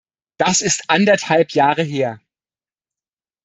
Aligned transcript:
Das 0.37 0.61
ist 0.61 0.85
anderthalb 0.89 1.51
Jahre 1.51 1.83
her. 1.83 2.19